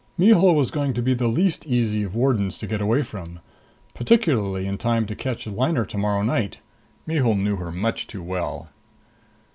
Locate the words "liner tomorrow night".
5.51-6.57